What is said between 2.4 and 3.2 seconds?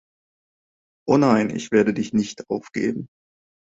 aufgeben.